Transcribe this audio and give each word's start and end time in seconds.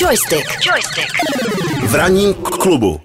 Joystick. 0.00 0.46
Joystick. 0.64 1.12
V 1.86 1.94
ranním 1.94 2.34
klubu. 2.34 3.00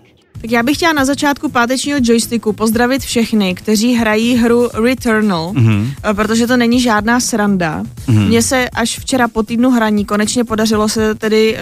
Tak 0.45 0.51
já 0.51 0.63
bych 0.63 0.77
chtěla 0.77 0.93
na 0.93 1.05
začátku 1.05 1.49
pátečního 1.49 1.99
joysticku 2.01 2.53
pozdravit 2.53 3.01
všechny, 3.01 3.55
kteří 3.55 3.93
hrají 3.93 4.35
hru 4.35 4.69
Returnal, 4.73 5.51
mm-hmm. 5.55 5.93
protože 6.13 6.47
to 6.47 6.57
není 6.57 6.81
žádná 6.81 7.19
sranda. 7.19 7.83
Mm-hmm. 7.83 8.27
Mně 8.27 8.41
se 8.41 8.69
až 8.69 8.99
včera 8.99 9.27
po 9.27 9.43
týdnu 9.43 9.69
hraní 9.69 10.05
konečně 10.05 10.43
podařilo 10.43 10.89
se 10.89 11.15
tedy 11.15 11.57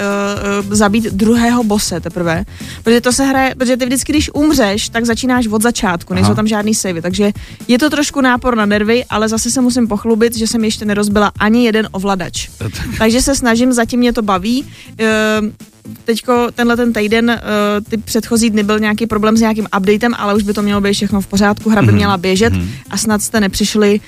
uh, 0.65 0.73
zabít 0.73 1.03
druhého 1.03 1.63
bose 1.63 1.99
teprve, 1.99 2.45
protože 2.83 3.01
to 3.01 3.11
se 3.11 3.23
hraje, 3.23 3.55
protože 3.55 3.77
ty 3.77 3.85
vždycky, 3.85 4.11
když 4.11 4.29
umřeš, 4.33 4.89
tak 4.89 5.05
začínáš 5.05 5.47
od 5.47 5.61
začátku, 5.61 6.13
nejsou 6.13 6.33
tam 6.35 6.47
žádný 6.47 6.75
savey, 6.75 7.01
takže 7.01 7.31
je 7.67 7.79
to 7.79 7.89
trošku 7.89 8.21
nápor 8.21 8.55
na 8.55 8.65
nervy, 8.65 9.05
ale 9.09 9.29
zase 9.29 9.51
se 9.51 9.61
musím 9.61 9.87
pochlubit, 9.87 10.37
že 10.37 10.47
jsem 10.47 10.63
ještě 10.63 10.85
nerozbila 10.85 11.31
ani 11.39 11.65
jeden 11.65 11.87
ovladač. 11.91 12.49
takže 12.97 13.21
se 13.21 13.35
snažím, 13.35 13.73
zatím 13.73 13.99
mě 13.99 14.13
to 14.13 14.21
baví. 14.21 14.65
Uh, 15.41 15.72
teďko 16.05 16.47
tenhle 16.55 16.77
ten 16.77 16.93
týden, 16.93 17.29
uh, 17.29 17.83
ty 17.89 17.97
předchozí 17.97 18.49
dny 18.49 18.63
byl 18.63 18.79
nějaký 18.79 19.07
problém 19.07 19.37
s 19.37 19.41
nějakým 19.41 19.67
updatem, 19.77 20.13
ale 20.17 20.35
už 20.35 20.43
by 20.43 20.53
to 20.53 20.61
mělo 20.61 20.81
být 20.81 20.93
všechno 20.93 21.21
v 21.21 21.27
pořádku, 21.27 21.69
hra 21.69 21.81
by 21.81 21.87
mm-hmm. 21.87 21.95
měla 21.95 22.17
běžet 22.17 22.53
mm-hmm. 22.53 22.67
a 22.89 22.97
snad 22.97 23.21
jste 23.21 23.39
nepřišli 23.39 23.99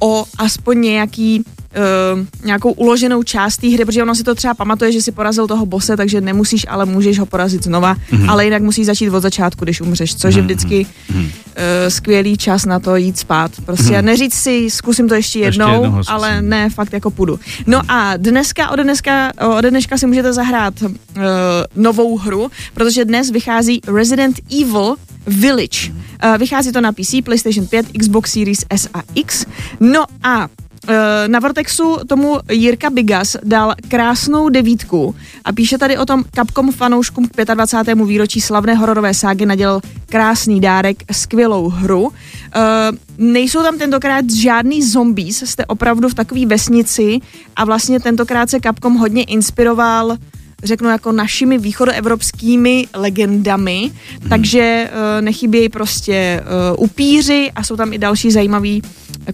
o 0.00 0.24
aspoň 0.38 0.80
nějaký 0.80 1.44
uh, 1.76 2.44
nějakou 2.44 2.72
uloženou 2.72 3.22
část 3.22 3.56
té 3.56 3.68
hry, 3.68 3.84
protože 3.84 4.02
ono 4.02 4.14
si 4.14 4.24
to 4.24 4.34
třeba 4.34 4.54
pamatuje, 4.54 4.92
že 4.92 5.02
si 5.02 5.12
porazil 5.12 5.46
toho 5.46 5.66
bose, 5.66 5.96
takže 5.96 6.20
nemusíš, 6.20 6.66
ale 6.68 6.84
můžeš 6.84 7.18
ho 7.18 7.26
porazit 7.26 7.64
znova, 7.64 7.94
mm-hmm. 7.94 8.30
ale 8.30 8.44
jinak 8.44 8.62
musíš 8.62 8.86
začít 8.86 9.10
od 9.10 9.20
začátku, 9.20 9.64
když 9.64 9.80
umřeš, 9.80 10.16
což 10.16 10.34
mm-hmm. 10.34 10.38
je 10.38 10.42
vždycky 10.42 10.86
uh, 10.86 11.22
skvělý 11.88 12.36
čas 12.36 12.64
na 12.64 12.80
to 12.80 12.96
jít 12.96 13.18
spát. 13.18 13.50
Prostě 13.64 13.92
mm-hmm. 13.92 14.04
neříct 14.04 14.36
si, 14.36 14.70
zkusím 14.70 15.08
to 15.08 15.14
ještě 15.14 15.38
jednou, 15.38 15.68
ještě 15.68 15.86
jednou 15.86 16.02
ale 16.06 16.42
ne, 16.42 16.70
fakt 16.70 16.92
jako 16.92 17.10
půjdu. 17.10 17.40
No 17.66 17.80
a 17.88 18.16
dneska, 18.16 18.70
od 18.70 18.80
dneska, 18.80 19.32
od 19.56 19.64
dneška 19.64 19.98
si 19.98 20.06
můžete 20.06 20.32
zahrát 20.32 20.82
uh, 20.82 20.88
novou 21.76 22.18
hru, 22.18 22.50
protože 22.74 23.04
dnes 23.04 23.30
vychází 23.30 23.80
Resident 23.96 24.36
Evil 24.60 24.94
Village. 25.26 25.92
Uh, 26.24 26.38
vychází 26.38 26.72
to 26.72 26.80
na 26.80 26.92
PC, 26.92 27.14
PlayStation 27.24 27.66
5, 27.66 27.86
Xbox 27.98 28.32
Series 28.32 28.64
S 28.70 28.88
a 28.94 29.02
X. 29.14 29.46
No 29.80 30.04
a 30.22 30.48
na 31.26 31.38
Vortexu 31.38 31.96
tomu 32.08 32.38
Jirka 32.50 32.90
Bigas 32.90 33.36
dal 33.44 33.74
krásnou 33.88 34.48
devítku 34.48 35.14
a 35.44 35.52
píše 35.52 35.78
tady 35.78 35.98
o 35.98 36.06
tom 36.06 36.24
Capcom 36.34 36.72
fanouškům 36.72 37.28
k 37.28 37.54
25. 37.54 37.98
výročí 38.06 38.40
slavné 38.40 38.74
hororové 38.74 39.14
ságy 39.14 39.46
nadělal 39.46 39.80
krásný 40.06 40.60
dárek, 40.60 40.96
skvělou 41.12 41.68
hru. 41.68 42.02
Uh, 42.02 42.12
nejsou 43.18 43.62
tam 43.62 43.78
tentokrát 43.78 44.30
žádný 44.30 44.82
zombies, 44.82 45.42
jste 45.42 45.66
opravdu 45.66 46.08
v 46.08 46.14
takové 46.14 46.46
vesnici 46.46 47.18
a 47.56 47.64
vlastně 47.64 48.00
tentokrát 48.00 48.50
se 48.50 48.60
Capcom 48.60 48.94
hodně 48.94 49.24
inspiroval 49.24 50.16
řeknu 50.64 50.88
jako 50.88 51.12
našimi 51.12 51.58
východoevropskými 51.58 52.86
legendami, 52.94 53.90
hmm. 54.20 54.28
takže 54.28 54.90
uh, 54.90 55.24
nechybějí 55.24 55.68
prostě 55.68 56.40
uh, 56.76 56.84
upíři 56.84 57.52
a 57.54 57.62
jsou 57.62 57.76
tam 57.76 57.92
i 57.92 57.98
další 57.98 58.30
zajímavý 58.30 58.82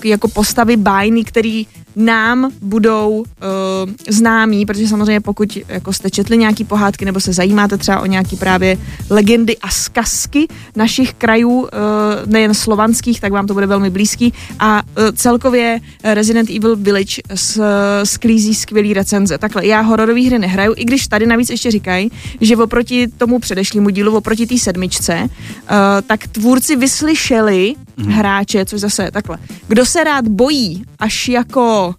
jako 0.05 0.29
postavy 0.29 0.77
bájny, 0.77 1.25
který 1.25 1.67
nám 1.97 2.51
budou 2.63 3.11
uh, 3.19 3.25
známí, 4.09 4.67
protože 4.67 4.89
samozřejmě 4.89 5.21
pokud 5.21 5.59
jako 5.69 5.93
jste 5.93 6.11
četli 6.11 6.39
nějaký 6.39 6.65
pohádky 6.65 7.05
nebo 7.05 7.21
se 7.21 7.33
zajímáte 7.33 7.79
třeba 7.79 8.01
o 8.01 8.07
nějaký 8.07 8.37
právě 8.37 8.79
legendy 9.11 9.57
a 9.59 9.69
zkazky 9.71 10.49
našich 10.77 11.15
krajů, 11.15 11.61
uh, 11.61 11.69
nejen 12.27 12.55
slovanských, 12.55 13.21
tak 13.21 13.33
vám 13.33 13.47
to 13.47 13.55
bude 13.55 13.67
velmi 13.67 13.91
blízký 13.91 14.33
a 14.59 14.83
uh, 14.83 15.05
celkově 15.15 15.81
Resident 16.05 16.51
Evil 16.51 16.77
Village 16.77 17.23
s, 17.35 17.61
sklízí 18.05 18.55
skvělý 18.55 18.95
recenze. 18.95 19.39
Takhle, 19.39 19.67
já 19.67 19.81
hororové 19.81 20.21
hry 20.21 20.39
nehraju, 20.39 20.75
i 20.77 20.85
když 20.85 21.07
tady 21.07 21.27
navíc 21.27 21.51
ještě 21.51 21.71
říkají, 21.71 22.11
že 22.41 22.57
oproti 22.57 23.09
tomu 23.19 23.39
předešlému 23.39 23.91
dílu, 23.91 24.17
oproti 24.17 24.47
té 24.47 24.59
sedmičce, 24.59 25.23
uh, 25.23 25.29
tak 26.07 26.27
tvůrci 26.29 26.77
vyslyšeli 26.77 27.75
mm. 27.97 28.07
hráče, 28.07 28.65
což 28.65 28.81
zase 28.81 29.11
takhle. 29.11 29.39
Kdo 29.69 29.87
se 29.87 30.05
rád 30.05 30.29
bojí, 30.29 30.85
až 31.03 31.29
jako 31.29 31.95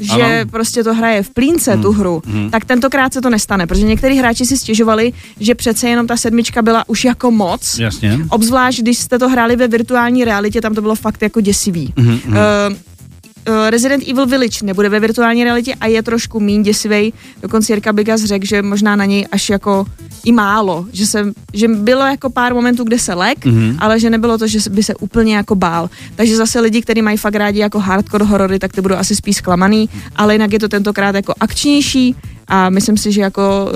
že 0.00 0.22
ano. 0.22 0.50
prostě 0.50 0.84
to 0.84 0.94
hraje 0.94 1.22
v 1.22 1.30
plínce 1.30 1.72
hmm. 1.72 1.82
tu 1.82 1.92
hru, 1.92 2.22
hmm. 2.26 2.50
tak 2.50 2.64
tentokrát 2.64 3.12
se 3.12 3.20
to 3.20 3.30
nestane, 3.30 3.66
protože 3.66 3.86
někteří 3.86 4.18
hráči 4.18 4.46
si 4.46 4.56
stěžovali, 4.56 5.12
že 5.40 5.54
přece 5.54 5.88
jenom 5.88 6.06
ta 6.06 6.16
sedmička 6.16 6.62
byla 6.62 6.88
už 6.88 7.04
jako 7.04 7.30
moc. 7.30 7.78
Jasně. 7.78 8.18
Obzvlášť, 8.28 8.80
když 8.80 8.98
jste 8.98 9.18
to 9.18 9.28
hráli 9.28 9.56
ve 9.56 9.68
virtuální 9.68 10.24
realitě, 10.24 10.60
tam 10.60 10.74
to 10.74 10.82
bylo 10.82 10.94
fakt 10.94 11.22
jako 11.22 11.40
děsivý. 11.40 11.94
Hmm. 11.96 12.20
Uh, 12.26 13.70
Resident 13.70 14.08
Evil 14.08 14.26
Village 14.26 14.64
nebude 14.64 14.88
ve 14.88 15.00
virtuální 15.00 15.44
realitě 15.44 15.74
a 15.74 15.86
je 15.86 16.02
trošku 16.02 16.40
méně 16.40 16.62
děsivý. 16.62 17.12
Dokonce 17.42 17.72
Jirka 17.72 17.92
Bigas 17.92 18.24
řekl, 18.24 18.46
že 18.46 18.62
možná 18.62 18.96
na 18.96 19.04
něj 19.04 19.26
až 19.32 19.50
jako 19.50 19.86
i 20.26 20.32
málo, 20.32 20.86
že, 20.92 21.06
se, 21.06 21.32
že 21.54 21.68
bylo 21.68 22.06
jako 22.06 22.30
pár 22.30 22.54
momentů, 22.54 22.84
kde 22.84 22.98
se 22.98 23.14
lek, 23.14 23.46
mm-hmm. 23.46 23.76
ale 23.78 24.00
že 24.00 24.10
nebylo 24.10 24.38
to, 24.38 24.46
že 24.46 24.58
by 24.70 24.82
se 24.82 24.94
úplně 24.94 25.36
jako 25.36 25.54
bál. 25.54 25.90
Takže 26.14 26.36
zase 26.36 26.60
lidi, 26.60 26.82
kteří 26.82 27.02
mají 27.02 27.16
fakt 27.16 27.34
rádi 27.34 27.58
jako 27.58 27.78
hardcore 27.78 28.24
horory, 28.24 28.58
tak 28.58 28.72
ty 28.72 28.80
budou 28.80 28.96
asi 28.96 29.16
spíš 29.16 29.36
zklamaný, 29.36 29.88
ale 30.16 30.34
jinak 30.34 30.52
je 30.52 30.58
to 30.58 30.68
tentokrát 30.68 31.14
jako 31.14 31.34
akčnější 31.40 32.16
a 32.48 32.70
myslím 32.70 32.96
si, 32.96 33.12
že 33.12 33.20
jako 33.20 33.70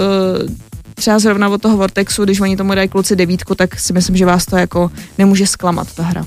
uh, 0.47 0.50
třeba 0.94 1.19
zrovna 1.19 1.49
od 1.49 1.62
toho 1.62 1.77
Vortexu, 1.77 2.25
když 2.25 2.41
oni 2.41 2.56
tomu 2.56 2.75
dají 2.75 2.88
kluci 2.88 3.17
devítku, 3.17 3.55
tak 3.55 3.81
si 3.81 3.93
myslím, 3.93 4.17
že 4.17 4.27
vás 4.27 4.47
to 4.47 4.56
jako 4.56 4.91
nemůže 5.19 5.47
zklamat 5.47 5.94
ta 5.94 6.03
hra. 6.03 6.25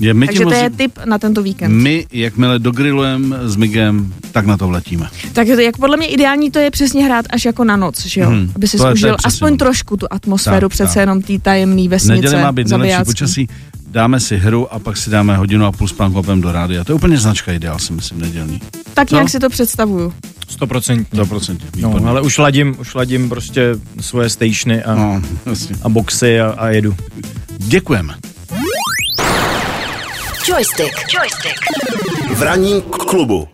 Je, 0.00 0.14
my 0.14 0.26
Takže 0.26 0.44
to 0.44 0.52
je 0.52 0.70
tip 0.70 0.98
na 1.04 1.18
tento 1.18 1.42
víkend. 1.42 1.82
My, 1.82 2.06
jakmile 2.12 2.58
dogrilujeme 2.58 3.36
s 3.44 3.56
Migem, 3.56 4.14
tak 4.32 4.46
na 4.46 4.56
to 4.56 4.68
vletíme. 4.68 5.08
Tak 5.32 5.48
jak 5.48 5.76
podle 5.76 5.96
mě 5.96 6.06
ideální 6.06 6.50
to 6.50 6.58
je 6.58 6.70
přesně 6.70 7.04
hrát 7.04 7.26
až 7.30 7.44
jako 7.44 7.64
na 7.64 7.76
noc, 7.76 8.06
že 8.06 8.20
jo? 8.20 8.28
Hmm, 8.28 8.52
Aby 8.54 8.68
si 8.68 8.78
zkusil 8.78 9.16
aspoň 9.24 9.50
no. 9.50 9.56
trošku 9.56 9.96
tu 9.96 10.06
atmosféru 10.10 10.68
tak, 10.68 10.70
přece 10.70 10.94
tak. 10.94 11.00
jenom 11.00 11.22
té 11.22 11.38
tajemné 11.38 11.88
vesnice. 11.88 12.14
Neděle 12.14 12.42
má 12.42 12.52
být 12.52 12.68
nejlepší 12.68 13.04
počasí, 13.04 13.48
dáme 13.90 14.20
si 14.20 14.36
hru 14.36 14.72
a 14.72 14.78
pak 14.78 14.96
si 14.96 15.10
dáme 15.10 15.36
hodinu 15.36 15.66
a 15.66 15.72
půl 15.72 15.88
spánku 15.88 16.22
do 16.34 16.52
rádia. 16.52 16.84
To 16.84 16.92
je 16.92 16.96
úplně 16.96 17.18
značka 17.18 17.52
ideál, 17.52 17.78
si 17.78 17.92
myslím, 17.92 18.20
nedělní. 18.20 18.60
Tak 18.94 19.10
nějak 19.10 19.28
si 19.28 19.38
to 19.38 19.48
představuju. 19.48 20.12
Stoprocentně. 20.48 21.16
Stoprocentně. 21.16 21.82
No, 21.82 22.06
ale 22.06 22.20
už 22.20 22.38
ladím, 22.38 22.76
už 22.78 22.94
ladím 22.94 23.28
prostě 23.28 23.74
svoje 24.00 24.30
stationy 24.30 24.82
a, 24.82 24.94
no, 24.94 25.22
a 25.82 25.88
boxy 25.88 26.40
a, 26.40 26.54
a 26.58 26.68
jedu. 26.68 26.96
Děkujeme. 27.58 28.14
Joystick. 30.46 30.94
Joystick. 31.10 31.58
V 32.34 32.42
ranním 32.42 32.82
klubu. 32.82 33.48